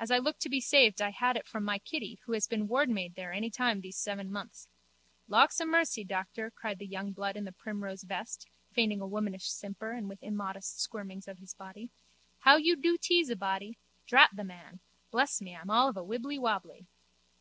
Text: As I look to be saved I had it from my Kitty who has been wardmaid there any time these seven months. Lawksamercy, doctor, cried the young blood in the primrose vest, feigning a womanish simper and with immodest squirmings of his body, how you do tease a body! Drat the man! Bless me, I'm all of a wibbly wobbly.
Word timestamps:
As 0.00 0.10
I 0.10 0.18
look 0.18 0.40
to 0.40 0.48
be 0.48 0.60
saved 0.60 1.00
I 1.00 1.10
had 1.10 1.36
it 1.36 1.46
from 1.46 1.62
my 1.62 1.78
Kitty 1.78 2.18
who 2.24 2.32
has 2.32 2.48
been 2.48 2.66
wardmaid 2.66 3.14
there 3.14 3.32
any 3.32 3.48
time 3.48 3.80
these 3.80 3.96
seven 3.96 4.28
months. 4.28 4.66
Lawksamercy, 5.28 6.02
doctor, 6.04 6.50
cried 6.50 6.80
the 6.80 6.84
young 6.88 7.12
blood 7.12 7.36
in 7.36 7.44
the 7.44 7.52
primrose 7.52 8.02
vest, 8.02 8.48
feigning 8.72 9.00
a 9.00 9.06
womanish 9.06 9.48
simper 9.52 9.92
and 9.92 10.08
with 10.08 10.20
immodest 10.20 10.78
squirmings 10.80 11.28
of 11.28 11.38
his 11.38 11.54
body, 11.54 11.90
how 12.40 12.56
you 12.56 12.74
do 12.74 12.98
tease 13.00 13.30
a 13.30 13.36
body! 13.36 13.78
Drat 14.04 14.30
the 14.34 14.42
man! 14.42 14.80
Bless 15.12 15.40
me, 15.40 15.54
I'm 15.54 15.70
all 15.70 15.88
of 15.88 15.96
a 15.96 16.02
wibbly 16.02 16.40
wobbly. 16.40 16.88